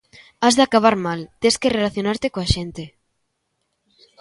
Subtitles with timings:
[0.43, 2.83] _Has de acabar mal, tes que relacionarte coa xente.